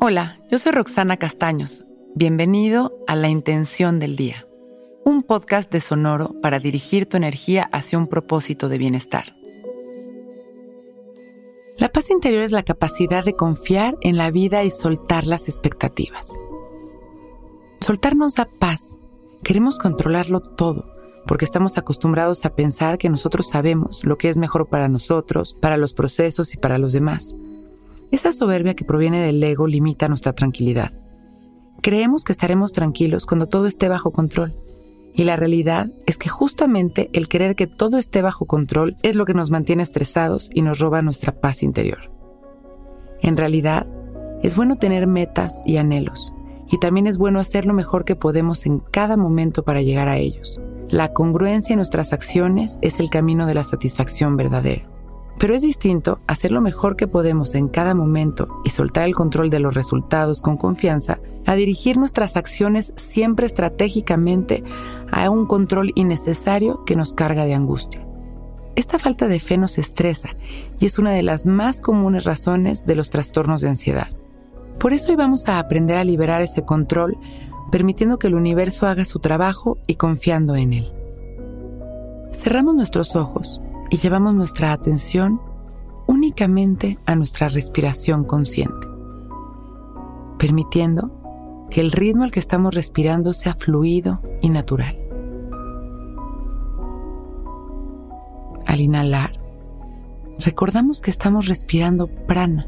Hola, 0.00 0.40
yo 0.50 0.58
soy 0.58 0.72
Roxana 0.72 1.16
Castaños. 1.16 1.84
Bienvenido 2.14 3.04
a 3.06 3.14
La 3.14 3.28
Intención 3.28 3.98
del 3.98 4.16
Día, 4.16 4.46
un 5.04 5.22
podcast 5.22 5.70
de 5.70 5.80
Sonoro 5.80 6.40
para 6.40 6.60
dirigir 6.60 7.06
tu 7.06 7.16
energía 7.16 7.68
hacia 7.72 7.98
un 7.98 8.06
propósito 8.06 8.68
de 8.68 8.78
bienestar. 8.78 9.34
La 11.76 11.90
paz 11.90 12.10
interior 12.10 12.42
es 12.42 12.52
la 12.52 12.62
capacidad 12.62 13.24
de 13.24 13.34
confiar 13.34 13.96
en 14.00 14.16
la 14.16 14.30
vida 14.30 14.64
y 14.64 14.70
soltar 14.70 15.26
las 15.26 15.48
expectativas. 15.48 16.32
Soltarnos 17.80 18.34
da 18.34 18.48
paz. 18.58 18.96
Queremos 19.42 19.78
controlarlo 19.78 20.40
todo 20.40 20.97
porque 21.28 21.44
estamos 21.44 21.76
acostumbrados 21.76 22.46
a 22.46 22.54
pensar 22.54 22.96
que 22.96 23.10
nosotros 23.10 23.48
sabemos 23.48 24.02
lo 24.02 24.16
que 24.16 24.30
es 24.30 24.38
mejor 24.38 24.66
para 24.66 24.88
nosotros, 24.88 25.54
para 25.60 25.76
los 25.76 25.92
procesos 25.92 26.54
y 26.54 26.56
para 26.56 26.78
los 26.78 26.92
demás. 26.92 27.36
Esa 28.10 28.32
soberbia 28.32 28.74
que 28.74 28.86
proviene 28.86 29.20
del 29.20 29.44
ego 29.44 29.66
limita 29.66 30.08
nuestra 30.08 30.32
tranquilidad. 30.32 30.94
Creemos 31.82 32.24
que 32.24 32.32
estaremos 32.32 32.72
tranquilos 32.72 33.26
cuando 33.26 33.46
todo 33.46 33.66
esté 33.66 33.90
bajo 33.90 34.10
control. 34.10 34.56
Y 35.14 35.24
la 35.24 35.36
realidad 35.36 35.90
es 36.06 36.16
que 36.16 36.30
justamente 36.30 37.10
el 37.12 37.28
querer 37.28 37.56
que 37.56 37.66
todo 37.66 37.98
esté 37.98 38.22
bajo 38.22 38.46
control 38.46 38.96
es 39.02 39.14
lo 39.14 39.26
que 39.26 39.34
nos 39.34 39.50
mantiene 39.50 39.82
estresados 39.82 40.48
y 40.54 40.62
nos 40.62 40.78
roba 40.78 41.02
nuestra 41.02 41.32
paz 41.32 41.62
interior. 41.62 42.10
En 43.20 43.36
realidad, 43.36 43.86
es 44.42 44.56
bueno 44.56 44.76
tener 44.76 45.06
metas 45.06 45.62
y 45.66 45.76
anhelos, 45.76 46.32
y 46.70 46.78
también 46.78 47.06
es 47.06 47.18
bueno 47.18 47.38
hacer 47.38 47.66
lo 47.66 47.74
mejor 47.74 48.06
que 48.06 48.16
podemos 48.16 48.64
en 48.64 48.78
cada 48.78 49.18
momento 49.18 49.62
para 49.64 49.82
llegar 49.82 50.08
a 50.08 50.16
ellos. 50.16 50.58
La 50.90 51.12
congruencia 51.12 51.74
en 51.74 51.78
nuestras 51.78 52.14
acciones 52.14 52.78
es 52.80 52.98
el 52.98 53.10
camino 53.10 53.46
de 53.46 53.52
la 53.52 53.62
satisfacción 53.62 54.38
verdadera. 54.38 54.88
Pero 55.38 55.54
es 55.54 55.60
distinto 55.60 56.20
hacer 56.26 56.50
lo 56.50 56.62
mejor 56.62 56.96
que 56.96 57.06
podemos 57.06 57.54
en 57.54 57.68
cada 57.68 57.94
momento 57.94 58.62
y 58.64 58.70
soltar 58.70 59.04
el 59.04 59.14
control 59.14 59.50
de 59.50 59.60
los 59.60 59.74
resultados 59.74 60.40
con 60.40 60.56
confianza 60.56 61.20
a 61.46 61.54
dirigir 61.56 61.98
nuestras 61.98 62.36
acciones 62.36 62.94
siempre 62.96 63.44
estratégicamente 63.44 64.64
a 65.12 65.28
un 65.28 65.44
control 65.44 65.92
innecesario 65.94 66.84
que 66.86 66.96
nos 66.96 67.12
carga 67.12 67.44
de 67.44 67.54
angustia. 67.54 68.06
Esta 68.74 68.98
falta 68.98 69.28
de 69.28 69.40
fe 69.40 69.58
nos 69.58 69.76
estresa 69.76 70.30
y 70.80 70.86
es 70.86 70.98
una 70.98 71.12
de 71.12 71.22
las 71.22 71.44
más 71.44 71.82
comunes 71.82 72.24
razones 72.24 72.86
de 72.86 72.94
los 72.94 73.10
trastornos 73.10 73.60
de 73.60 73.68
ansiedad. 73.68 74.08
Por 74.78 74.92
eso 74.92 75.10
hoy 75.10 75.16
vamos 75.16 75.48
a 75.48 75.58
aprender 75.58 75.96
a 75.96 76.04
liberar 76.04 76.40
ese 76.40 76.62
control 76.62 77.18
permitiendo 77.70 78.18
que 78.18 78.28
el 78.28 78.34
universo 78.34 78.86
haga 78.86 79.04
su 79.04 79.18
trabajo 79.18 79.78
y 79.86 79.96
confiando 79.96 80.56
en 80.56 80.72
él. 80.72 80.92
Cerramos 82.32 82.74
nuestros 82.74 83.16
ojos 83.16 83.60
y 83.90 83.98
llevamos 83.98 84.34
nuestra 84.34 84.72
atención 84.72 85.40
únicamente 86.06 86.98
a 87.06 87.14
nuestra 87.14 87.48
respiración 87.48 88.24
consciente, 88.24 88.86
permitiendo 90.38 91.10
que 91.70 91.80
el 91.80 91.92
ritmo 91.92 92.24
al 92.24 92.32
que 92.32 92.40
estamos 92.40 92.74
respirando 92.74 93.34
sea 93.34 93.54
fluido 93.54 94.22
y 94.40 94.48
natural. 94.48 94.98
Al 98.66 98.80
inhalar, 98.80 99.38
recordamos 100.38 101.00
que 101.00 101.10
estamos 101.10 101.46
respirando 101.46 102.06
prana, 102.06 102.66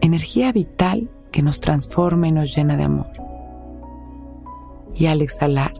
energía 0.00 0.52
vital 0.52 1.10
que 1.32 1.42
nos 1.42 1.60
transforma 1.60 2.28
y 2.28 2.32
nos 2.32 2.54
llena 2.54 2.76
de 2.76 2.84
amor. 2.84 3.27
Y 4.94 5.06
al 5.06 5.22
exhalar, 5.22 5.74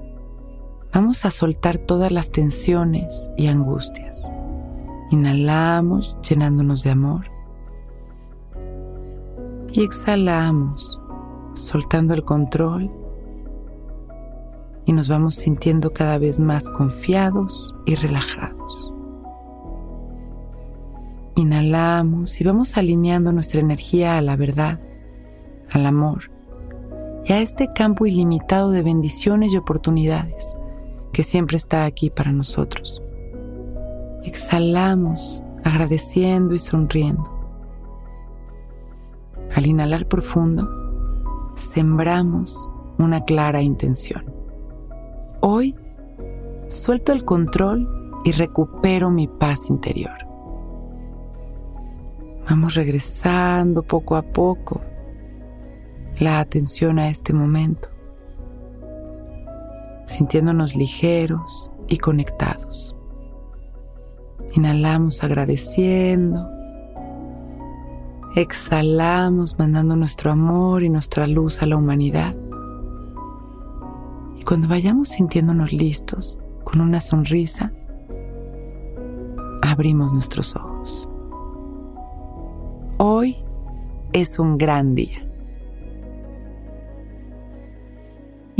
vamos 0.92 1.24
a 1.24 1.30
soltar 1.30 1.78
todas 1.78 2.12
las 2.12 2.30
tensiones 2.30 3.30
y 3.36 3.48
angustias. 3.48 4.20
Inhalamos 5.10 6.16
llenándonos 6.28 6.82
de 6.82 6.90
amor. 6.90 7.30
Y 9.72 9.82
exhalamos 9.82 11.00
soltando 11.54 12.14
el 12.14 12.24
control. 12.24 12.90
Y 14.84 14.92
nos 14.92 15.08
vamos 15.08 15.34
sintiendo 15.34 15.92
cada 15.92 16.18
vez 16.18 16.38
más 16.38 16.68
confiados 16.70 17.74
y 17.84 17.94
relajados. 17.94 18.92
Inhalamos 21.36 22.40
y 22.40 22.44
vamos 22.44 22.76
alineando 22.76 23.32
nuestra 23.32 23.60
energía 23.60 24.16
a 24.16 24.20
la 24.22 24.36
verdad, 24.36 24.80
al 25.70 25.86
amor 25.86 26.37
y 27.24 27.32
a 27.32 27.40
este 27.40 27.72
campo 27.72 28.06
ilimitado 28.06 28.70
de 28.70 28.82
bendiciones 28.82 29.52
y 29.52 29.56
oportunidades 29.56 30.56
que 31.12 31.22
siempre 31.22 31.56
está 31.56 31.84
aquí 31.84 32.10
para 32.10 32.32
nosotros. 32.32 33.02
Exhalamos 34.22 35.42
agradeciendo 35.64 36.54
y 36.54 36.58
sonriendo. 36.58 37.22
Al 39.54 39.66
inhalar 39.66 40.06
profundo, 40.06 40.68
sembramos 41.54 42.68
una 42.98 43.24
clara 43.24 43.62
intención. 43.62 44.24
Hoy 45.40 45.74
suelto 46.68 47.12
el 47.12 47.24
control 47.24 47.88
y 48.24 48.32
recupero 48.32 49.10
mi 49.10 49.28
paz 49.28 49.70
interior. 49.70 50.16
Vamos 52.48 52.74
regresando 52.74 53.82
poco 53.82 54.16
a 54.16 54.22
poco 54.22 54.80
la 56.18 56.40
atención 56.40 56.98
a 56.98 57.08
este 57.08 57.32
momento 57.32 57.88
sintiéndonos 60.08 60.74
ligeros 60.74 61.70
y 61.86 61.98
conectados. 61.98 62.96
Inhalamos 64.54 65.22
agradeciendo. 65.22 66.48
Exhalamos 68.34 69.58
mandando 69.58 69.96
nuestro 69.96 70.30
amor 70.32 70.82
y 70.82 70.88
nuestra 70.88 71.26
luz 71.26 71.62
a 71.62 71.66
la 71.66 71.76
humanidad. 71.76 72.34
Y 74.38 74.42
cuando 74.44 74.68
vayamos 74.68 75.10
sintiéndonos 75.10 75.72
listos, 75.72 76.40
con 76.64 76.80
una 76.80 77.00
sonrisa, 77.00 77.72
abrimos 79.62 80.12
nuestros 80.12 80.56
ojos. 80.56 81.08
Hoy 82.96 83.36
es 84.12 84.38
un 84.38 84.58
gran 84.58 84.94
día. 84.94 85.27